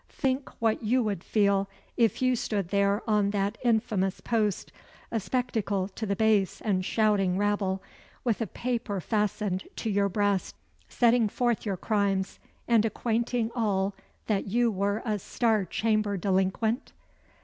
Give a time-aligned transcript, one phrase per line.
[0.09, 4.71] Think what you would feel, if you stood there on that infamous post,
[5.11, 7.83] a spectacle to the base and shouting rabble,
[8.23, 10.55] with a paper fastened to your breast,
[10.89, 13.93] setting forth your crimes, and acquainting all
[14.25, 16.93] that you were a Star Chamber delinquent?"